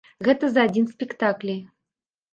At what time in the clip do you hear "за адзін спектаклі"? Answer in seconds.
0.53-1.57